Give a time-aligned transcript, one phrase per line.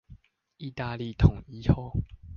[0.57, 1.93] 義大利統一後